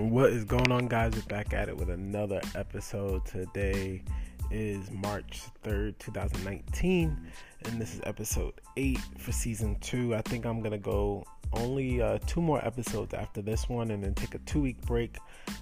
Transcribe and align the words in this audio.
What 0.00 0.30
is 0.30 0.44
going 0.44 0.72
on, 0.72 0.88
guys? 0.88 1.12
We're 1.14 1.20
back 1.24 1.52
at 1.52 1.68
it 1.68 1.76
with 1.76 1.90
another 1.90 2.40
episode. 2.54 3.26
Today 3.26 4.02
is 4.50 4.90
March 4.90 5.42
3rd, 5.62 5.98
2019, 5.98 7.14
and 7.66 7.78
this 7.78 7.92
is 7.92 8.00
episode 8.04 8.54
8 8.78 8.98
for 9.18 9.30
season 9.32 9.76
2. 9.82 10.14
I 10.14 10.22
think 10.22 10.46
I'm 10.46 10.62
to 10.62 10.78
go 10.78 11.22
only 11.52 12.00
uh, 12.00 12.18
two 12.26 12.40
more 12.40 12.64
episodes 12.64 13.12
after 13.12 13.42
this 13.42 13.68
one 13.68 13.90
and 13.90 14.02
then 14.02 14.14
take 14.14 14.34
a 14.34 14.38
two 14.38 14.62
week 14.62 14.80
break 14.86 15.18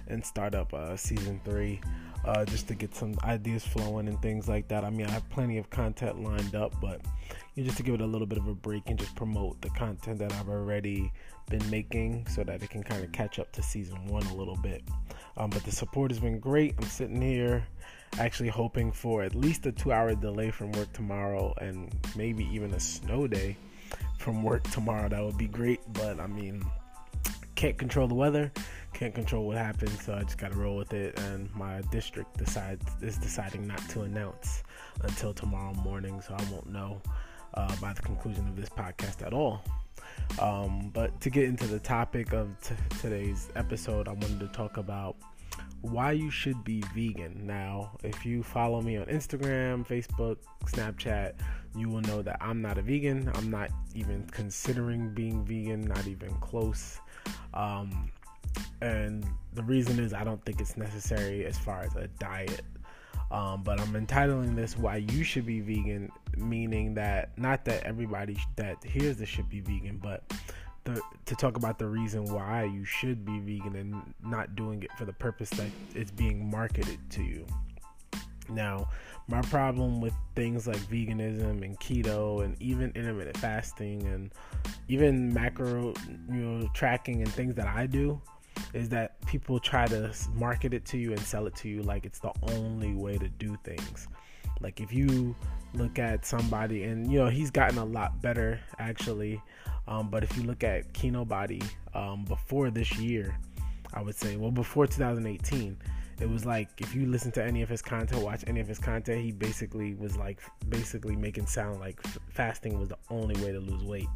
and 0.07 0.25
start 0.25 0.55
up 0.55 0.73
uh, 0.73 0.95
season 0.95 1.41
3 1.43 1.81
uh, 2.23 2.45
just 2.45 2.67
to 2.69 2.75
get 2.75 2.95
some 2.95 3.15
ideas 3.23 3.65
flowing 3.65 4.07
and 4.07 4.21
things 4.21 4.47
like 4.47 4.69
that. 4.69 4.85
I 4.85 4.89
mean, 4.89 5.07
I 5.07 5.11
have 5.11 5.29
plenty 5.29 5.57
of 5.57 5.69
content 5.69 6.23
lined 6.23 6.55
up, 6.55 6.73
but 6.79 7.01
you 7.55 7.63
know, 7.63 7.67
just 7.67 7.77
to 7.77 7.83
give 7.83 7.95
it 7.95 8.01
a 8.01 8.05
little 8.05 8.27
bit 8.27 8.37
of 8.37 8.47
a 8.47 8.55
break 8.55 8.83
and 8.89 8.97
just 8.97 9.15
promote 9.15 9.59
the 9.61 9.69
content 9.71 10.19
that 10.19 10.31
I've 10.33 10.49
already 10.49 11.11
been 11.49 11.67
making 11.69 12.27
so 12.27 12.43
that 12.43 12.61
it 12.61 12.69
can 12.69 12.83
kind 12.83 13.03
of 13.03 13.11
catch 13.11 13.39
up 13.39 13.51
to 13.53 13.63
season 13.63 14.05
one 14.07 14.25
a 14.27 14.35
little 14.35 14.57
bit. 14.57 14.83
Um, 15.37 15.49
but 15.49 15.63
the 15.63 15.71
support 15.71 16.11
has 16.11 16.19
been 16.19 16.39
great. 16.39 16.75
I'm 16.77 16.87
sitting 16.87 17.21
here 17.21 17.65
actually 18.17 18.49
hoping 18.49 18.91
for 18.91 19.23
at 19.23 19.35
least 19.35 19.65
a 19.65 19.71
two 19.71 19.91
hour 19.91 20.15
delay 20.15 20.51
from 20.51 20.71
work 20.73 20.91
tomorrow 20.93 21.53
and 21.61 21.93
maybe 22.15 22.45
even 22.45 22.73
a 22.73 22.79
snow 22.79 23.27
day 23.27 23.55
from 24.17 24.43
work 24.43 24.63
tomorrow. 24.71 25.09
That 25.09 25.23
would 25.23 25.37
be 25.37 25.47
great, 25.47 25.79
but 25.93 26.19
I 26.19 26.27
mean, 26.27 26.63
can't 27.55 27.77
control 27.77 28.07
the 28.07 28.15
weather 28.15 28.51
can't 28.93 29.13
control 29.13 29.47
what 29.47 29.57
happens, 29.57 30.03
so 30.03 30.13
I 30.13 30.23
just 30.23 30.37
gotta 30.37 30.55
roll 30.55 30.77
with 30.77 30.93
it. 30.93 31.17
And 31.19 31.53
my 31.55 31.81
district 31.91 32.37
decides 32.37 32.85
is 33.01 33.17
deciding 33.17 33.67
not 33.67 33.87
to 33.89 34.01
announce 34.01 34.63
until 35.03 35.33
tomorrow 35.33 35.73
morning, 35.73 36.21
so 36.21 36.35
I 36.37 36.43
won't 36.51 36.69
know 36.69 37.01
uh, 37.53 37.75
by 37.77 37.93
the 37.93 38.01
conclusion 38.01 38.47
of 38.47 38.55
this 38.55 38.69
podcast 38.69 39.25
at 39.25 39.33
all. 39.33 39.63
Um, 40.37 40.91
but 40.93 41.19
to 41.21 41.29
get 41.29 41.45
into 41.45 41.65
the 41.67 41.79
topic 41.79 42.33
of 42.33 42.49
t- 42.61 42.75
today's 42.99 43.49
episode, 43.55 44.07
I 44.07 44.11
wanted 44.11 44.39
to 44.41 44.47
talk 44.47 44.77
about 44.77 45.15
why 45.81 46.11
you 46.11 46.29
should 46.29 46.63
be 46.63 46.83
vegan. 46.93 47.45
Now, 47.45 47.91
if 48.03 48.25
you 48.25 48.43
follow 48.43 48.81
me 48.81 48.97
on 48.97 49.05
Instagram, 49.05 49.87
Facebook, 49.87 50.37
Snapchat, 50.65 51.33
you 51.75 51.89
will 51.89 52.01
know 52.01 52.21
that 52.21 52.37
I'm 52.41 52.61
not 52.61 52.77
a 52.77 52.81
vegan. 52.81 53.31
I'm 53.35 53.49
not 53.49 53.69
even 53.95 54.25
considering 54.31 55.13
being 55.13 55.45
vegan, 55.45 55.81
not 55.81 56.07
even 56.07 56.33
close. 56.35 56.99
Um, 57.53 58.11
and 58.81 59.25
the 59.53 59.63
reason 59.63 59.99
is 59.99 60.13
I 60.13 60.23
don't 60.23 60.43
think 60.45 60.59
it's 60.61 60.77
necessary 60.77 61.45
as 61.45 61.57
far 61.57 61.81
as 61.81 61.95
a 61.95 62.07
diet. 62.19 62.61
Um, 63.31 63.61
but 63.63 63.79
I'm 63.79 63.95
entitling 63.95 64.55
this 64.55 64.77
why 64.77 64.97
you 64.97 65.23
should 65.23 65.45
be 65.45 65.59
vegan, 65.59 66.11
meaning 66.35 66.95
that 66.95 67.37
not 67.37 67.63
that 67.65 67.83
everybody 67.83 68.37
that 68.55 68.83
hears 68.83 69.17
this 69.17 69.29
should 69.29 69.49
be 69.49 69.59
vegan, 69.59 69.99
but 70.01 70.23
the, 70.85 70.99
to 71.25 71.35
talk 71.35 71.55
about 71.55 71.77
the 71.77 71.85
reason 71.85 72.25
why 72.25 72.63
you 72.63 72.85
should 72.85 73.25
be 73.25 73.39
vegan 73.39 73.75
and 73.75 74.13
not 74.23 74.55
doing 74.55 74.81
it 74.81 74.91
for 74.97 75.05
the 75.05 75.13
purpose 75.13 75.49
that 75.51 75.69
it's 75.93 76.11
being 76.11 76.49
marketed 76.49 76.97
to 77.11 77.23
you. 77.23 77.45
Now, 78.49 78.89
my 79.27 79.41
problem 79.43 80.01
with 80.01 80.13
things 80.35 80.65
like 80.65 80.77
veganism 80.77 81.63
and 81.63 81.79
keto 81.79 82.43
and 82.43 82.59
even 82.59 82.91
intermittent 82.95 83.37
fasting 83.37 84.01
and 84.07 84.31
even 84.87 85.31
macro 85.31 85.93
you 86.31 86.35
know 86.35 86.69
tracking 86.73 87.21
and 87.21 87.31
things 87.31 87.53
that 87.55 87.67
I 87.67 87.85
do 87.85 88.19
is 88.73 88.89
that 88.89 89.19
people 89.25 89.59
try 89.59 89.85
to 89.87 90.13
market 90.33 90.73
it 90.73 90.85
to 90.85 90.97
you 90.97 91.11
and 91.11 91.19
sell 91.19 91.47
it 91.47 91.55
to 91.55 91.69
you 91.69 91.81
like 91.81 92.05
it's 92.05 92.19
the 92.19 92.31
only 92.53 92.93
way 92.93 93.17
to 93.17 93.27
do 93.27 93.57
things. 93.63 94.07
Like 94.61 94.79
if 94.79 94.93
you 94.93 95.35
look 95.73 95.99
at 95.99 96.25
somebody 96.25 96.83
and 96.83 97.11
you 97.11 97.19
know 97.19 97.29
he's 97.29 97.51
gotten 97.51 97.77
a 97.77 97.85
lot 97.85 98.21
better 98.21 98.59
actually, 98.77 99.41
um, 99.87 100.09
but 100.09 100.23
if 100.23 100.35
you 100.37 100.43
look 100.43 100.63
at 100.63 100.93
Kinobody 100.93 101.63
um, 101.93 102.25
before 102.25 102.69
this 102.69 102.97
year, 102.97 103.37
I 103.93 104.01
would 104.01 104.15
say 104.15 104.35
well 104.35 104.51
before 104.51 104.85
2018 104.85 105.77
it 106.19 106.29
was 106.29 106.45
like 106.45 106.69
if 106.79 106.93
you 106.93 107.05
listen 107.05 107.31
to 107.33 107.43
any 107.43 107.61
of 107.61 107.69
his 107.69 107.81
content, 107.81 108.21
watch 108.23 108.43
any 108.47 108.59
of 108.59 108.67
his 108.67 108.77
content, 108.77 109.21
he 109.21 109.31
basically 109.31 109.93
was 109.95 110.17
like 110.17 110.41
basically 110.67 111.15
making 111.15 111.45
sound 111.45 111.79
like 111.79 112.01
fasting 112.29 112.77
was 112.77 112.89
the 112.89 112.97
only 113.09 113.41
way 113.41 113.51
to 113.53 113.59
lose 113.59 113.83
weight, 113.83 114.07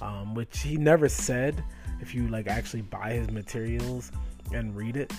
um, 0.00 0.34
which 0.34 0.60
he 0.60 0.76
never 0.76 1.08
said 1.08 1.62
if 2.00 2.14
you 2.14 2.28
like 2.28 2.46
actually 2.46 2.82
buy 2.82 3.12
his 3.12 3.30
materials 3.30 4.10
and 4.52 4.74
read 4.76 4.96
it 4.96 5.12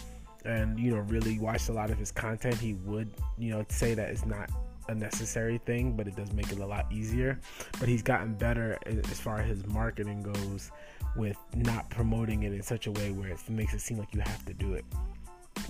and 0.46 0.80
you 0.80 0.92
know 0.92 1.00
really 1.02 1.40
watch 1.40 1.70
a 1.70 1.72
lot 1.72 1.90
of 1.90 1.98
his 1.98 2.12
content 2.12 2.56
he 2.56 2.74
would 2.74 3.10
you 3.38 3.52
know 3.52 3.66
say 3.70 3.94
that 3.94 4.10
it's 4.10 4.26
not 4.26 4.50
a 4.90 4.96
necessary 4.96 5.60
thing 5.60 5.96
but 5.96 6.08
it 6.08 6.16
does 6.16 6.32
make 6.34 6.52
it 6.52 6.60
a 6.60 6.66
lot 6.66 6.86
easier. 6.92 7.40
But 7.80 7.88
he's 7.88 8.02
gotten 8.02 8.34
better 8.34 8.78
as 8.86 9.20
far 9.20 9.40
as 9.40 9.48
his 9.48 9.66
marketing 9.68 10.22
goes 10.22 10.72
with 11.16 11.38
not 11.56 11.90
promoting 11.90 12.44
it 12.44 12.54
in 12.54 12.62
such 12.62 12.88
a 12.88 12.92
way 12.92 13.12
where 13.12 13.30
it 13.30 13.40
makes 13.50 13.74
it 13.74 13.82
seem 13.82 13.98
like 13.98 14.14
you 14.14 14.22
have 14.22 14.46
to 14.46 14.54
do 14.54 14.74
it 14.74 14.86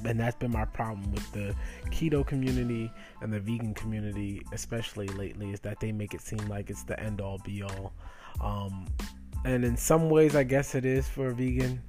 and 0.06 0.20
that's 0.20 0.36
been 0.36 0.52
my 0.52 0.66
problem 0.66 1.12
with 1.12 1.32
the 1.32 1.56
keto 1.90 2.26
community 2.26 2.92
and 3.22 3.32
the 3.32 3.40
vegan 3.40 3.74
community 3.74 4.42
especially 4.52 5.08
lately 5.10 5.52
is 5.52 5.60
that 5.62 5.80
they 5.80 5.92
make 5.92 6.14
it 6.14 6.22
seem 6.22 6.40
like 6.48 6.70
it's 6.70 6.84
the 6.84 7.00
end 7.00 7.22
all 7.22 7.40
be 7.44 7.64
all. 7.64 7.94
Um, 8.42 8.88
and 9.46 9.64
in 9.64 9.78
some 9.78 10.10
ways 10.10 10.36
i 10.36 10.44
guess 10.44 10.76
it 10.76 10.86
is 10.86 11.08
for 11.08 11.28
a 11.28 11.34
vegan 11.34 11.82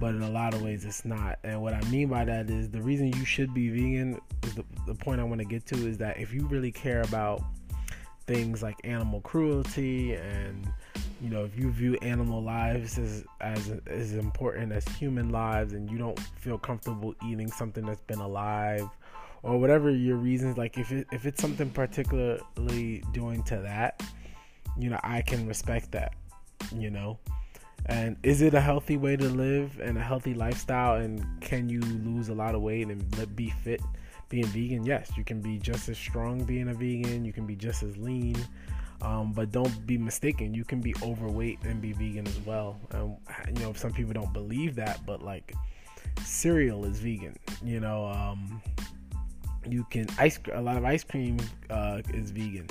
but 0.00 0.14
in 0.14 0.22
a 0.22 0.30
lot 0.30 0.54
of 0.54 0.62
ways 0.62 0.84
it's 0.84 1.04
not. 1.04 1.38
And 1.44 1.62
what 1.62 1.74
i 1.74 1.80
mean 1.90 2.08
by 2.08 2.24
that 2.24 2.50
is 2.50 2.70
the 2.70 2.82
reason 2.82 3.12
you 3.12 3.24
should 3.24 3.54
be 3.54 3.68
vegan 3.68 4.20
is 4.42 4.54
the, 4.54 4.64
the 4.86 4.94
point 4.94 5.20
i 5.20 5.24
want 5.24 5.40
to 5.40 5.44
get 5.44 5.66
to 5.66 5.76
is 5.86 5.98
that 5.98 6.18
if 6.18 6.32
you 6.32 6.46
really 6.46 6.72
care 6.72 7.02
about 7.02 7.42
things 8.26 8.62
like 8.62 8.76
animal 8.84 9.20
cruelty 9.20 10.14
and 10.14 10.66
you 11.20 11.30
know 11.30 11.44
if 11.44 11.56
you 11.58 11.70
view 11.70 11.94
animal 12.02 12.42
lives 12.42 12.98
as 12.98 13.24
as 13.40 13.72
as 13.86 14.14
important 14.14 14.72
as 14.72 14.86
human 14.96 15.30
lives 15.30 15.72
and 15.72 15.90
you 15.90 15.98
don't 15.98 16.18
feel 16.18 16.58
comfortable 16.58 17.14
eating 17.26 17.50
something 17.50 17.84
that's 17.86 18.00
been 18.02 18.20
alive 18.20 18.88
or 19.42 19.58
whatever 19.58 19.90
your 19.90 20.16
reasons 20.16 20.56
like 20.56 20.78
if 20.78 20.90
it, 20.90 21.06
if 21.12 21.26
it's 21.26 21.40
something 21.40 21.70
particularly 21.70 23.02
doing 23.12 23.42
to 23.42 23.56
that 23.56 24.02
you 24.78 24.90
know 24.90 24.98
i 25.02 25.22
can 25.22 25.46
respect 25.46 25.92
that 25.92 26.14
you 26.72 26.90
know. 26.90 27.18
And 27.86 28.16
is 28.22 28.40
it 28.40 28.54
a 28.54 28.60
healthy 28.60 28.96
way 28.96 29.16
to 29.16 29.28
live 29.28 29.78
and 29.82 29.98
a 29.98 30.00
healthy 30.00 30.32
lifestyle 30.32 30.96
and 30.96 31.22
can 31.42 31.68
you 31.68 31.80
lose 31.80 32.30
a 32.30 32.34
lot 32.34 32.54
of 32.54 32.62
weight 32.62 32.88
and 32.88 33.36
be 33.36 33.50
fit 33.50 33.82
being 34.30 34.46
vegan? 34.46 34.86
Yes 34.86 35.10
you 35.16 35.24
can 35.24 35.40
be 35.40 35.58
just 35.58 35.88
as 35.88 35.98
strong 35.98 36.44
being 36.44 36.68
a 36.68 36.74
vegan. 36.74 37.24
You 37.24 37.32
can 37.32 37.46
be 37.46 37.56
just 37.56 37.82
as 37.82 37.96
lean 37.98 38.36
um, 39.04 39.32
but 39.32 39.52
don't 39.52 39.86
be 39.86 39.96
mistaken 39.98 40.54
you 40.54 40.64
can 40.64 40.80
be 40.80 40.94
overweight 41.02 41.58
and 41.64 41.80
be 41.80 41.92
vegan 41.92 42.26
as 42.26 42.38
well 42.40 42.78
and 42.90 43.58
you 43.58 43.64
know 43.64 43.72
some 43.72 43.92
people 43.92 44.12
don't 44.12 44.32
believe 44.32 44.74
that 44.74 45.04
but 45.06 45.22
like 45.22 45.54
cereal 46.24 46.84
is 46.84 47.00
vegan 47.00 47.36
you 47.64 47.80
know 47.80 48.06
um, 48.06 48.60
you 49.68 49.86
can 49.90 50.06
ice 50.18 50.38
a 50.52 50.60
lot 50.60 50.76
of 50.76 50.84
ice 50.84 51.04
cream 51.04 51.38
uh, 51.70 52.00
is 52.12 52.30
vegan 52.30 52.66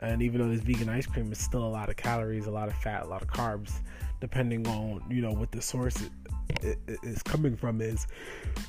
and 0.00 0.22
even 0.22 0.40
though 0.40 0.48
this 0.48 0.62
vegan 0.62 0.88
ice 0.88 1.06
cream 1.06 1.32
is 1.32 1.38
still 1.38 1.64
a 1.64 1.68
lot 1.68 1.88
of 1.88 1.96
calories, 1.96 2.46
a 2.46 2.50
lot 2.50 2.68
of 2.68 2.74
fat, 2.74 3.04
a 3.04 3.08
lot 3.08 3.22
of 3.22 3.28
carbs, 3.28 3.80
depending 4.20 4.66
on 4.68 5.02
you 5.10 5.20
know 5.20 5.32
what 5.32 5.50
the 5.50 5.60
source 5.60 6.08
is 7.02 7.22
coming 7.22 7.56
from 7.56 7.80
is. 7.80 8.06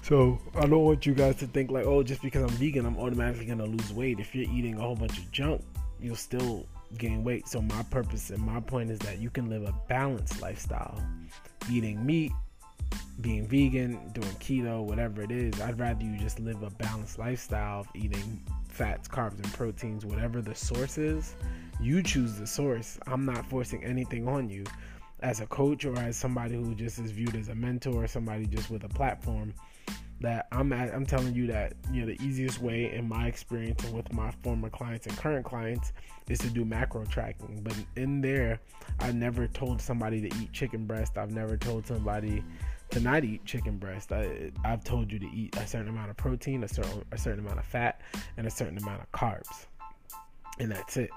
So 0.01 0.39
I 0.55 0.61
don't 0.61 0.83
want 0.83 1.05
you 1.05 1.13
guys 1.13 1.35
to 1.37 1.47
think 1.47 1.71
like, 1.71 1.85
oh, 1.85 2.03
just 2.03 2.21
because 2.21 2.43
I'm 2.43 2.57
vegan, 2.57 2.85
I'm 2.85 2.97
automatically 2.97 3.45
gonna 3.45 3.65
lose 3.65 3.93
weight. 3.93 4.19
If 4.19 4.33
you're 4.33 4.49
eating 4.49 4.75
a 4.75 4.81
whole 4.81 4.95
bunch 4.95 5.17
of 5.17 5.31
junk, 5.31 5.61
you'll 6.01 6.15
still 6.15 6.65
gain 6.97 7.23
weight. 7.23 7.47
So 7.47 7.61
my 7.61 7.83
purpose 7.83 8.29
and 8.29 8.41
my 8.41 8.59
point 8.59 8.91
is 8.91 8.99
that 8.99 9.19
you 9.19 9.29
can 9.29 9.49
live 9.49 9.63
a 9.63 9.73
balanced 9.87 10.41
lifestyle, 10.41 11.01
eating 11.69 12.05
meat, 12.05 12.31
being 13.21 13.47
vegan, 13.47 13.99
doing 14.13 14.33
keto, 14.39 14.83
whatever 14.83 15.21
it 15.21 15.31
is. 15.31 15.59
I'd 15.61 15.79
rather 15.79 16.03
you 16.03 16.17
just 16.17 16.39
live 16.39 16.63
a 16.63 16.69
balanced 16.69 17.19
lifestyle 17.19 17.81
of 17.81 17.87
eating 17.93 18.41
fats, 18.67 19.07
carbs, 19.07 19.35
and 19.35 19.53
proteins, 19.53 20.05
whatever 20.05 20.41
the 20.41 20.55
source 20.55 20.97
is, 20.97 21.35
you 21.81 22.01
choose 22.01 22.35
the 22.37 22.47
source. 22.47 22.97
I'm 23.07 23.25
not 23.25 23.45
forcing 23.45 23.83
anything 23.83 24.27
on 24.27 24.49
you. 24.49 24.63
As 25.21 25.41
a 25.41 25.47
coach 25.47 25.83
or 25.83 25.97
as 25.99 26.15
somebody 26.15 26.55
who 26.55 26.73
just 26.75 26.97
is 26.99 27.11
viewed 27.11 27.35
as 27.35 27.49
a 27.49 27.55
mentor 27.55 28.03
or 28.03 28.07
somebody 28.07 28.45
just 28.45 28.69
with 28.69 28.85
a 28.85 28.89
platform, 28.89 29.53
that 30.21 30.47
I'm 30.51 30.73
at, 30.73 30.93
I'm 30.93 31.05
telling 31.05 31.33
you 31.33 31.47
that 31.47 31.73
you 31.91 32.01
know 32.01 32.07
the 32.07 32.21
easiest 32.21 32.61
way 32.61 32.93
in 32.93 33.07
my 33.07 33.27
experience 33.27 33.83
and 33.85 33.93
with 33.93 34.11
my 34.13 34.31
former 34.43 34.69
clients 34.69 35.07
and 35.07 35.17
current 35.17 35.45
clients 35.45 35.93
is 36.29 36.39
to 36.39 36.49
do 36.49 36.65
macro 36.65 37.05
tracking. 37.05 37.61
But 37.63 37.75
in 37.95 38.21
there, 38.21 38.59
I 38.99 39.11
never 39.11 39.47
told 39.47 39.81
somebody 39.81 40.21
to 40.29 40.37
eat 40.41 40.51
chicken 40.51 40.85
breast. 40.85 41.17
I've 41.17 41.31
never 41.31 41.57
told 41.57 41.87
somebody 41.87 42.43
to 42.91 42.99
not 42.99 43.23
eat 43.23 43.45
chicken 43.45 43.77
breast. 43.77 44.11
I, 44.11 44.51
I've 44.65 44.83
told 44.83 45.11
you 45.11 45.19
to 45.19 45.27
eat 45.27 45.55
a 45.57 45.65
certain 45.65 45.89
amount 45.89 46.09
of 46.09 46.17
protein, 46.17 46.63
a 46.63 46.67
certain 46.67 47.03
a 47.11 47.17
certain 47.17 47.39
amount 47.39 47.59
of 47.59 47.65
fat, 47.65 48.01
and 48.37 48.45
a 48.45 48.51
certain 48.51 48.77
amount 48.77 49.01
of 49.01 49.11
carbs, 49.11 49.67
and 50.59 50.71
that's 50.71 50.97
it. 50.97 51.09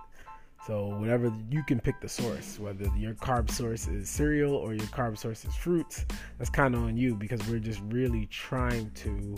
So 0.67 0.87
whatever 0.87 1.33
you 1.51 1.65
can 1.65 1.81
pick 1.81 2.01
the 2.01 2.09
source, 2.09 2.59
whether 2.61 2.87
your 2.97 3.15
carb 3.15 3.51
source 3.51 3.89
is 3.89 4.09
cereal 4.09 4.55
or 4.55 4.75
your 4.75 4.87
carb 4.87 5.19
source 5.19 5.45
is 5.45 5.55
fruits, 5.57 6.07
that's 6.39 6.51
kind 6.51 6.75
of 6.75 6.85
on 6.85 6.97
you 6.97 7.17
because 7.17 7.45
we're 7.49 7.59
just 7.59 7.81
really 7.89 8.27
trying 8.27 8.91
to 8.93 9.37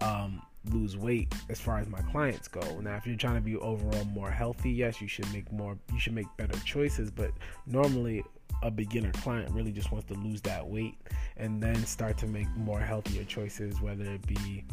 um, 0.00 0.42
lose 0.70 0.96
weight 0.96 1.34
as 1.48 1.60
far 1.60 1.78
as 1.78 1.88
my 1.88 2.00
clients 2.02 2.46
go. 2.46 2.60
Now, 2.80 2.94
if 2.94 3.06
you're 3.06 3.16
trying 3.16 3.34
to 3.34 3.40
be 3.40 3.56
overall 3.56 4.04
more 4.04 4.30
healthy, 4.30 4.70
yes, 4.70 5.00
you 5.00 5.08
should 5.08 5.30
make 5.32 5.50
more. 5.52 5.76
You 5.92 5.98
should 5.98 6.14
make 6.14 6.26
better 6.36 6.58
choices. 6.60 7.10
But 7.10 7.32
normally, 7.66 8.22
a 8.62 8.70
beginner 8.70 9.12
client 9.12 9.50
really 9.50 9.72
just 9.72 9.90
wants 9.90 10.06
to 10.08 10.14
lose 10.14 10.40
that 10.42 10.64
weight 10.64 10.94
and 11.36 11.60
then 11.60 11.84
start 11.86 12.18
to 12.18 12.28
make 12.28 12.48
more 12.56 12.78
healthier 12.78 13.24
choices, 13.24 13.80
whether 13.80 14.04
it 14.04 14.24
be 14.26 14.64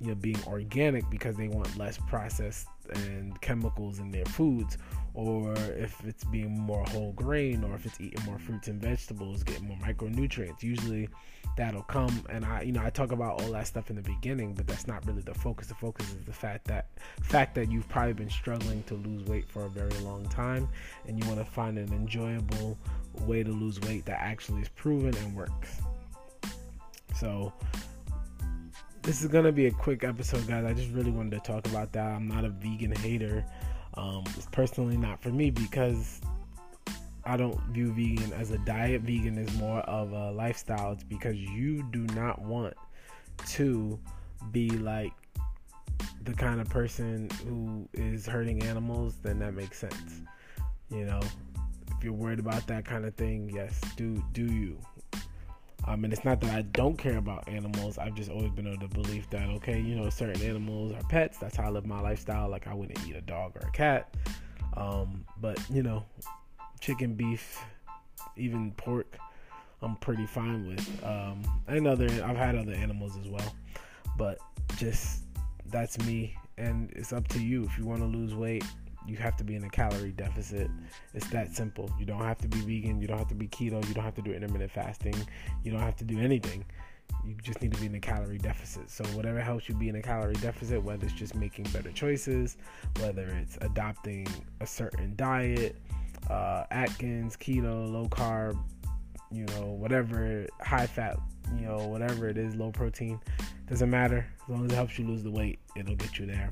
you 0.00 0.08
know 0.08 0.14
being 0.14 0.38
organic 0.46 1.08
because 1.10 1.36
they 1.36 1.48
want 1.48 1.76
less 1.76 1.98
processed 2.08 2.66
and 2.94 3.40
chemicals 3.40 3.98
in 3.98 4.10
their 4.10 4.24
foods 4.24 4.78
or 5.14 5.52
if 5.76 6.04
it's 6.04 6.24
being 6.24 6.58
more 6.58 6.84
whole 6.86 7.12
grain 7.12 7.62
or 7.64 7.74
if 7.74 7.84
it's 7.84 8.00
eating 8.00 8.24
more 8.24 8.38
fruits 8.38 8.68
and 8.68 8.80
vegetables 8.80 9.42
getting 9.42 9.68
more 9.68 9.76
micronutrients 9.78 10.62
usually 10.62 11.08
that'll 11.56 11.82
come. 11.82 12.24
And 12.30 12.44
i 12.44 12.62
you 12.62 12.72
know 12.72 12.82
i 12.82 12.90
talk 12.90 13.12
about 13.12 13.40
all 13.40 13.52
that 13.52 13.66
stuff 13.66 13.90
in 13.90 13.96
the 13.96 14.02
beginning 14.02 14.54
but 14.54 14.66
that's 14.66 14.86
not 14.86 15.06
really 15.06 15.22
the 15.22 15.34
focus. 15.34 15.66
The 15.66 15.74
focus 15.74 16.08
is 16.10 16.24
the 16.24 16.32
fact 16.32 16.66
that 16.66 16.86
fact 17.22 17.54
that 17.56 17.70
you've 17.70 17.88
probably 17.88 18.14
been 18.14 18.30
struggling 18.30 18.82
to 18.84 18.94
lose 18.94 19.24
weight 19.24 19.46
for 19.48 19.64
a 19.66 19.68
very 19.68 19.98
long 20.02 20.24
time 20.28 20.68
and 21.06 21.22
you 21.22 21.28
want 21.28 21.44
to 21.44 21.50
find 21.50 21.78
an 21.78 21.92
enjoyable 21.92 22.78
way 23.26 23.42
to 23.42 23.50
lose 23.50 23.80
weight 23.80 24.06
that 24.06 24.20
actually 24.20 24.62
is 24.62 24.68
proven 24.68 25.14
and 25.16 25.36
works. 25.36 25.80
So 27.16 27.52
this 29.10 29.22
is 29.22 29.26
gonna 29.26 29.50
be 29.50 29.66
a 29.66 29.72
quick 29.72 30.04
episode, 30.04 30.46
guys. 30.46 30.64
I 30.64 30.72
just 30.72 30.92
really 30.92 31.10
wanted 31.10 31.32
to 31.32 31.40
talk 31.40 31.66
about 31.66 31.90
that. 31.94 32.06
I'm 32.06 32.28
not 32.28 32.44
a 32.44 32.48
vegan 32.48 32.92
hater. 32.92 33.44
Um, 33.94 34.22
it's 34.36 34.46
personally 34.52 34.96
not 34.96 35.20
for 35.20 35.30
me 35.30 35.50
because 35.50 36.20
I 37.24 37.36
don't 37.36 37.60
view 37.72 37.92
vegan 37.92 38.32
as 38.32 38.52
a 38.52 38.58
diet. 38.58 39.02
Vegan 39.02 39.36
is 39.36 39.52
more 39.56 39.80
of 39.80 40.12
a 40.12 40.30
lifestyle. 40.30 40.92
It's 40.92 41.02
because 41.02 41.34
you 41.34 41.82
do 41.90 42.02
not 42.14 42.40
want 42.40 42.74
to 43.48 43.98
be 44.52 44.70
like 44.70 45.12
the 46.22 46.32
kind 46.32 46.60
of 46.60 46.68
person 46.68 47.28
who 47.44 47.88
is 47.92 48.26
hurting 48.26 48.62
animals, 48.62 49.16
then 49.24 49.40
that 49.40 49.54
makes 49.54 49.80
sense. 49.80 50.22
You 50.88 51.06
know, 51.06 51.20
if 51.88 52.04
you're 52.04 52.12
worried 52.12 52.38
about 52.38 52.64
that 52.68 52.84
kind 52.84 53.04
of 53.04 53.16
thing, 53.16 53.50
yes, 53.52 53.80
do 53.96 54.22
do 54.32 54.44
you. 54.44 54.78
Um, 55.86 56.04
and 56.04 56.12
it's 56.12 56.24
not 56.24 56.40
that 56.40 56.54
I 56.54 56.62
don't 56.62 56.96
care 56.96 57.16
about 57.16 57.48
animals. 57.48 57.98
I've 57.98 58.14
just 58.14 58.30
always 58.30 58.50
been 58.50 58.66
of 58.66 58.80
the 58.80 58.88
belief 58.88 59.28
that 59.30 59.48
okay, 59.48 59.80
you 59.80 59.94
know, 59.94 60.10
certain 60.10 60.42
animals 60.42 60.92
are 60.92 61.02
pets. 61.04 61.38
That's 61.38 61.56
how 61.56 61.64
I 61.64 61.70
live 61.70 61.86
my 61.86 62.00
lifestyle. 62.00 62.48
Like 62.48 62.66
I 62.66 62.74
wouldn't 62.74 62.98
eat 63.06 63.16
a 63.16 63.20
dog 63.20 63.56
or 63.56 63.66
a 63.66 63.70
cat. 63.72 64.14
Um, 64.76 65.24
but 65.40 65.58
you 65.70 65.82
know, 65.82 66.04
chicken, 66.80 67.14
beef, 67.14 67.62
even 68.36 68.72
pork, 68.72 69.16
I'm 69.82 69.96
pretty 69.96 70.26
fine 70.26 70.68
with. 70.68 71.04
Um, 71.04 71.42
and 71.66 71.86
other, 71.86 72.06
I've 72.24 72.36
had 72.36 72.56
other 72.56 72.74
animals 72.74 73.16
as 73.16 73.28
well, 73.28 73.54
but 74.16 74.38
just 74.76 75.24
that's 75.66 75.98
me. 76.00 76.36
And 76.58 76.92
it's 76.94 77.12
up 77.12 77.26
to 77.28 77.42
you 77.42 77.64
if 77.64 77.78
you 77.78 77.86
want 77.86 78.00
to 78.00 78.06
lose 78.06 78.34
weight 78.34 78.64
you 79.06 79.16
have 79.16 79.36
to 79.36 79.44
be 79.44 79.54
in 79.54 79.64
a 79.64 79.70
calorie 79.70 80.12
deficit. 80.12 80.70
It's 81.14 81.28
that 81.28 81.54
simple. 81.54 81.90
You 81.98 82.06
don't 82.06 82.22
have 82.22 82.38
to 82.38 82.48
be 82.48 82.58
vegan. 82.60 83.00
You 83.00 83.06
don't 83.06 83.18
have 83.18 83.28
to 83.28 83.34
be 83.34 83.48
keto. 83.48 83.86
You 83.88 83.94
don't 83.94 84.04
have 84.04 84.14
to 84.16 84.22
do 84.22 84.32
intermittent 84.32 84.70
fasting. 84.70 85.14
You 85.62 85.72
don't 85.72 85.80
have 85.80 85.96
to 85.96 86.04
do 86.04 86.18
anything. 86.20 86.64
You 87.24 87.34
just 87.42 87.60
need 87.60 87.72
to 87.74 87.80
be 87.80 87.86
in 87.86 87.94
a 87.94 88.00
calorie 88.00 88.38
deficit. 88.38 88.88
So, 88.88 89.04
whatever 89.16 89.40
helps 89.40 89.68
you 89.68 89.74
be 89.74 89.88
in 89.88 89.96
a 89.96 90.02
calorie 90.02 90.34
deficit, 90.34 90.82
whether 90.82 91.04
it's 91.04 91.14
just 91.14 91.34
making 91.34 91.64
better 91.72 91.90
choices, 91.90 92.56
whether 93.00 93.26
it's 93.28 93.58
adopting 93.60 94.26
a 94.60 94.66
certain 94.66 95.14
diet, 95.16 95.76
uh, 96.28 96.64
Atkins, 96.70 97.36
keto, 97.36 97.90
low 97.90 98.06
carb, 98.06 98.56
you 99.32 99.44
know, 99.46 99.66
whatever, 99.66 100.46
high 100.60 100.86
fat, 100.86 101.18
you 101.56 101.66
know, 101.66 101.86
whatever 101.86 102.28
it 102.28 102.38
is, 102.38 102.54
low 102.54 102.70
protein, 102.70 103.20
doesn't 103.68 103.90
matter. 103.90 104.26
As 104.42 104.48
long 104.48 104.64
as 104.66 104.72
it 104.72 104.76
helps 104.76 104.98
you 104.98 105.06
lose 105.06 105.22
the 105.22 105.30
weight, 105.30 105.58
it'll 105.76 105.96
get 105.96 106.18
you 106.18 106.26
there. 106.26 106.50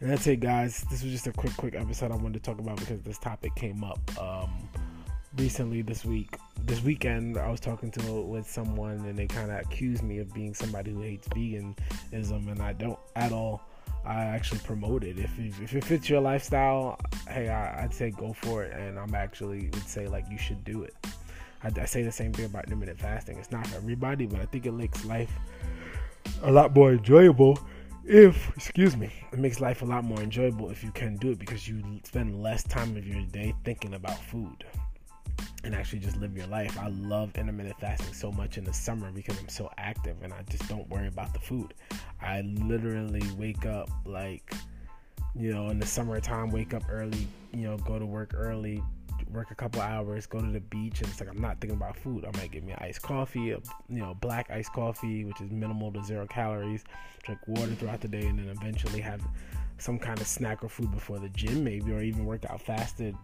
And 0.00 0.10
that's 0.10 0.26
it, 0.26 0.40
guys. 0.40 0.84
This 0.90 1.02
was 1.02 1.10
just 1.10 1.26
a 1.26 1.32
quick, 1.32 1.56
quick 1.56 1.74
episode 1.74 2.12
I 2.12 2.16
wanted 2.16 2.44
to 2.44 2.50
talk 2.50 2.60
about 2.60 2.76
because 2.76 3.00
this 3.00 3.18
topic 3.18 3.54
came 3.54 3.82
up 3.82 3.98
um, 4.20 4.68
recently 5.38 5.80
this 5.80 6.04
week. 6.04 6.36
This 6.64 6.82
weekend, 6.82 7.38
I 7.38 7.50
was 7.50 7.60
talking 7.60 7.90
to 7.92 8.20
with 8.20 8.46
someone, 8.46 9.06
and 9.06 9.18
they 9.18 9.26
kind 9.26 9.50
of 9.50 9.58
accused 9.58 10.02
me 10.02 10.18
of 10.18 10.32
being 10.34 10.52
somebody 10.52 10.90
who 10.90 11.00
hates 11.00 11.26
veganism, 11.28 12.50
and 12.50 12.60
I 12.60 12.74
don't 12.74 12.98
at 13.14 13.32
all. 13.32 13.62
I 14.04 14.24
actually 14.24 14.60
promote 14.60 15.02
it. 15.02 15.18
If 15.18 15.30
if 15.38 15.74
it 15.74 15.82
fits 15.82 16.10
your 16.10 16.20
lifestyle, 16.20 17.00
hey, 17.26 17.48
I, 17.48 17.82
would 17.82 17.94
say 17.94 18.10
go 18.10 18.34
for 18.34 18.64
it, 18.64 18.78
and 18.78 18.98
I'm 18.98 19.14
actually 19.14 19.70
would 19.72 19.88
say 19.88 20.08
like 20.08 20.26
you 20.30 20.36
should 20.36 20.62
do 20.62 20.82
it. 20.82 20.94
I, 21.64 21.70
I 21.80 21.86
say 21.86 22.02
the 22.02 22.12
same 22.12 22.32
thing 22.32 22.44
about 22.44 22.66
intermittent 22.66 23.00
fasting. 23.00 23.38
It's 23.38 23.50
not 23.50 23.66
for 23.66 23.76
everybody, 23.76 24.26
but 24.26 24.40
I 24.40 24.44
think 24.44 24.66
it 24.66 24.72
makes 24.72 25.06
life 25.06 25.32
a 26.42 26.52
lot 26.52 26.74
more 26.74 26.92
enjoyable 26.92 27.58
if 28.08 28.50
excuse 28.56 28.96
me 28.96 29.10
it 29.32 29.38
makes 29.38 29.60
life 29.60 29.82
a 29.82 29.84
lot 29.84 30.04
more 30.04 30.20
enjoyable 30.20 30.70
if 30.70 30.84
you 30.84 30.92
can 30.92 31.16
do 31.16 31.30
it 31.30 31.38
because 31.38 31.66
you 31.68 31.82
spend 32.04 32.40
less 32.40 32.62
time 32.62 32.96
of 32.96 33.06
your 33.06 33.22
day 33.26 33.52
thinking 33.64 33.94
about 33.94 34.18
food 34.24 34.64
and 35.64 35.74
actually 35.74 35.98
just 35.98 36.16
live 36.18 36.36
your 36.36 36.46
life. 36.46 36.78
I 36.78 36.88
love 36.88 37.36
intermittent 37.36 37.78
fasting 37.80 38.14
so 38.14 38.30
much 38.30 38.56
in 38.56 38.64
the 38.64 38.72
summer 38.72 39.10
because 39.10 39.38
i'm 39.38 39.48
so 39.48 39.68
active 39.78 40.16
and 40.22 40.32
i 40.32 40.42
just 40.48 40.68
don't 40.68 40.88
worry 40.88 41.08
about 41.08 41.32
the 41.32 41.40
food. 41.40 41.74
I 42.22 42.42
literally 42.42 43.22
wake 43.36 43.66
up 43.66 43.90
like 44.04 44.54
you 45.34 45.52
know 45.52 45.68
in 45.68 45.78
the 45.78 45.86
summertime 45.86 46.50
wake 46.50 46.72
up 46.72 46.84
early 46.88 47.26
you 47.52 47.64
know 47.66 47.76
go 47.78 47.98
to 47.98 48.06
work 48.06 48.32
early 48.34 48.82
work 49.30 49.50
a 49.50 49.54
couple 49.54 49.80
hours, 49.80 50.26
go 50.26 50.40
to 50.40 50.50
the 50.50 50.60
beach, 50.60 51.00
and 51.00 51.08
it's 51.10 51.20
like 51.20 51.28
I'm 51.28 51.40
not 51.40 51.60
thinking 51.60 51.76
about 51.76 51.96
food. 51.96 52.24
I 52.24 52.36
might 52.38 52.50
get 52.52 52.64
me 52.64 52.72
an 52.72 52.78
iced 52.80 53.02
coffee, 53.02 53.50
a, 53.50 53.58
you 53.88 54.00
know, 54.00 54.14
black 54.14 54.50
iced 54.50 54.72
coffee, 54.72 55.24
which 55.24 55.40
is 55.40 55.50
minimal 55.50 55.92
to 55.92 56.02
zero 56.02 56.26
calories. 56.26 56.84
Drink 57.24 57.40
water 57.46 57.74
throughout 57.74 58.00
the 58.00 58.08
day, 58.08 58.26
and 58.26 58.38
then 58.38 58.48
eventually 58.48 59.00
have 59.00 59.20
some 59.78 59.98
kind 59.98 60.18
of 60.20 60.26
snack 60.26 60.64
or 60.64 60.68
food 60.68 60.90
before 60.90 61.18
the 61.18 61.28
gym, 61.30 61.62
maybe, 61.64 61.92
or 61.92 62.00
even 62.00 62.24
work 62.24 62.44
out 62.48 62.60
fasted, 62.60 63.14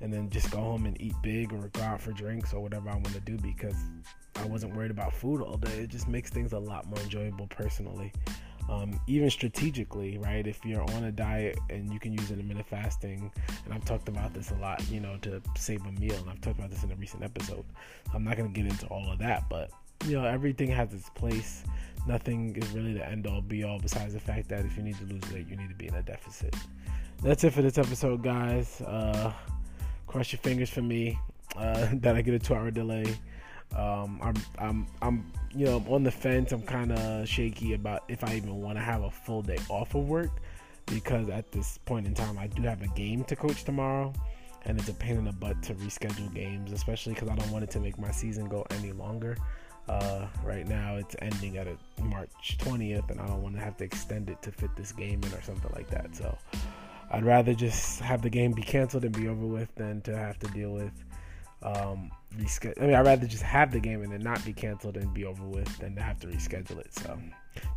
and 0.00 0.12
then 0.12 0.28
just 0.30 0.50
go 0.50 0.58
home 0.58 0.86
and 0.86 1.00
eat 1.00 1.14
big, 1.22 1.52
or 1.52 1.68
go 1.68 1.82
out 1.82 2.00
for 2.00 2.12
drinks, 2.12 2.52
or 2.52 2.60
whatever 2.60 2.90
I 2.90 2.94
want 2.94 3.12
to 3.12 3.20
do 3.20 3.36
because 3.38 3.76
I 4.36 4.44
wasn't 4.46 4.74
worried 4.74 4.90
about 4.90 5.12
food 5.12 5.42
all 5.42 5.56
day. 5.56 5.80
It 5.80 5.88
just 5.88 6.08
makes 6.08 6.30
things 6.30 6.52
a 6.52 6.58
lot 6.58 6.86
more 6.86 6.98
enjoyable 7.00 7.46
personally 7.46 8.12
um, 8.68 8.98
even 9.06 9.30
strategically, 9.30 10.18
right? 10.18 10.46
If 10.46 10.64
you're 10.64 10.82
on 10.82 11.04
a 11.04 11.12
diet 11.12 11.58
and 11.70 11.92
you 11.92 11.98
can 11.98 12.12
use 12.12 12.30
intermittent 12.30 12.66
fasting, 12.66 13.30
and 13.64 13.74
I've 13.74 13.84
talked 13.84 14.08
about 14.08 14.32
this 14.34 14.50
a 14.50 14.54
lot, 14.56 14.82
you 14.90 15.00
know, 15.00 15.16
to 15.22 15.42
save 15.56 15.84
a 15.86 15.92
meal, 15.92 16.16
and 16.16 16.30
I've 16.30 16.40
talked 16.40 16.58
about 16.58 16.70
this 16.70 16.82
in 16.84 16.90
a 16.90 16.96
recent 16.96 17.22
episode. 17.22 17.64
I'm 18.14 18.24
not 18.24 18.36
going 18.36 18.52
to 18.52 18.60
get 18.60 18.70
into 18.70 18.86
all 18.86 19.10
of 19.10 19.18
that, 19.18 19.48
but 19.48 19.70
you 20.06 20.20
know, 20.20 20.24
everything 20.24 20.68
has 20.70 20.92
its 20.92 21.10
place. 21.10 21.64
Nothing 22.06 22.56
is 22.56 22.68
really 22.70 22.94
the 22.94 23.08
end 23.08 23.26
all 23.26 23.40
be 23.40 23.62
all, 23.64 23.78
besides 23.78 24.14
the 24.14 24.20
fact 24.20 24.48
that 24.48 24.64
if 24.64 24.76
you 24.76 24.82
need 24.82 24.96
to 24.98 25.04
lose 25.04 25.22
weight, 25.32 25.48
you 25.48 25.56
need 25.56 25.68
to 25.68 25.74
be 25.74 25.86
in 25.86 25.94
a 25.94 26.02
deficit. 26.02 26.54
That's 27.22 27.44
it 27.44 27.52
for 27.52 27.62
this 27.62 27.78
episode, 27.78 28.22
guys. 28.22 28.80
Uh, 28.80 29.32
cross 30.06 30.32
your 30.32 30.40
fingers 30.40 30.68
for 30.68 30.82
me 30.82 31.18
uh, 31.56 31.88
that 31.94 32.16
I 32.16 32.22
get 32.22 32.34
a 32.34 32.38
two 32.38 32.54
hour 32.54 32.70
delay. 32.70 33.06
Um, 33.76 34.20
I'm, 34.22 34.34
I'm, 34.58 34.86
I'm, 35.00 35.32
you 35.54 35.66
know, 35.66 35.84
on 35.88 36.02
the 36.02 36.10
fence. 36.10 36.52
I'm 36.52 36.62
kind 36.62 36.92
of 36.92 37.28
shaky 37.28 37.74
about 37.74 38.04
if 38.08 38.22
I 38.24 38.34
even 38.34 38.60
want 38.60 38.78
to 38.78 38.84
have 38.84 39.02
a 39.02 39.10
full 39.10 39.42
day 39.42 39.58
off 39.68 39.94
of 39.94 40.06
work 40.08 40.30
because 40.86 41.28
at 41.28 41.50
this 41.52 41.78
point 41.78 42.06
in 42.06 42.14
time, 42.14 42.38
I 42.38 42.46
do 42.46 42.62
have 42.62 42.82
a 42.82 42.88
game 42.88 43.24
to 43.24 43.36
coach 43.36 43.64
tomorrow, 43.64 44.12
and 44.64 44.78
it's 44.78 44.88
a 44.88 44.94
pain 44.94 45.16
in 45.16 45.24
the 45.24 45.32
butt 45.32 45.62
to 45.64 45.74
reschedule 45.74 46.32
games, 46.34 46.72
especially 46.72 47.14
because 47.14 47.28
I 47.28 47.36
don't 47.36 47.50
want 47.50 47.64
it 47.64 47.70
to 47.70 47.80
make 47.80 47.98
my 47.98 48.10
season 48.10 48.48
go 48.48 48.66
any 48.70 48.92
longer. 48.92 49.36
Uh, 49.88 50.26
right 50.44 50.66
now, 50.68 50.96
it's 50.96 51.16
ending 51.20 51.56
at 51.56 51.66
March 52.00 52.58
20th, 52.58 53.10
and 53.10 53.20
I 53.20 53.26
don't 53.26 53.42
want 53.42 53.56
to 53.56 53.60
have 53.60 53.76
to 53.78 53.84
extend 53.84 54.30
it 54.30 54.40
to 54.42 54.52
fit 54.52 54.70
this 54.76 54.92
game 54.92 55.20
in 55.24 55.32
or 55.32 55.42
something 55.42 55.70
like 55.74 55.88
that. 55.90 56.14
So, 56.14 56.36
I'd 57.10 57.24
rather 57.24 57.52
just 57.52 58.00
have 58.00 58.22
the 58.22 58.30
game 58.30 58.52
be 58.52 58.62
canceled 58.62 59.04
and 59.04 59.14
be 59.14 59.28
over 59.28 59.46
with 59.46 59.74
than 59.74 60.00
to 60.02 60.16
have 60.16 60.38
to 60.40 60.46
deal 60.48 60.72
with 60.72 60.92
um, 61.62 62.10
reschedule. 62.36 62.82
I 62.82 62.86
mean, 62.86 62.94
I'd 62.94 63.06
rather 63.06 63.26
just 63.26 63.42
have 63.42 63.72
the 63.72 63.80
game 63.80 64.02
and 64.02 64.12
then 64.12 64.20
not 64.20 64.44
be 64.44 64.52
canceled 64.52 64.96
and 64.96 65.12
be 65.12 65.24
over 65.24 65.44
with 65.44 65.78
than 65.78 65.94
to 65.96 66.02
have 66.02 66.20
to 66.20 66.26
reschedule 66.26 66.78
it. 66.80 66.92
So, 66.94 67.18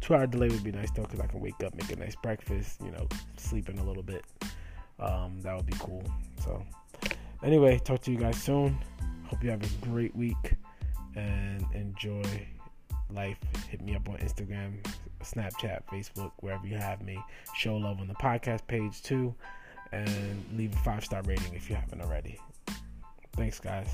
two 0.02 0.16
hour 0.16 0.28
delay 0.28 0.50
would 0.50 0.64
be 0.64 0.72
nice 0.72 0.92
though, 0.92 1.04
because 1.04 1.20
I 1.20 1.28
can 1.28 1.40
wake 1.40 1.64
up, 1.64 1.76
make 1.76 1.92
a 1.92 1.96
nice 1.96 2.16
breakfast, 2.16 2.82
you 2.84 2.92
know, 2.92 3.08
sleep 3.38 3.70
in 3.70 3.78
a 3.78 3.84
little 3.84 4.04
bit. 4.04 4.26
Um, 5.00 5.42
that 5.42 5.56
would 5.56 5.66
be 5.66 5.76
cool. 5.80 6.04
So, 6.44 6.64
anyway, 7.44 7.80
talk 7.80 8.02
to 8.02 8.12
you 8.12 8.18
guys 8.18 8.42
soon. 8.42 8.78
Hope 9.26 9.44
you 9.44 9.50
have 9.50 9.64
a 9.64 9.86
great 9.86 10.16
week 10.16 10.56
and 11.16 11.66
enjoy 11.74 12.24
life. 13.10 13.38
Hit 13.70 13.82
me 13.82 13.96
up 13.96 14.08
on 14.10 14.18
Instagram, 14.18 14.74
Snapchat, 15.22 15.82
Facebook, 15.92 16.32
wherever 16.40 16.66
you 16.68 16.78
have 16.78 17.02
me. 17.02 17.20
Show 17.56 17.76
love 17.76 18.00
on 18.00 18.08
the 18.08 18.16
podcast 18.16 18.68
page 18.68 19.02
too, 19.02 19.34
and 19.92 20.44
leave 20.56 20.74
a 20.74 20.78
five 20.78 21.04
star 21.04 21.22
rating 21.24 21.54
if 21.54 21.70
you 21.70 21.76
haven't 21.76 22.02
already. 22.02 22.40
Thanks, 23.36 23.60
guys. 23.60 23.88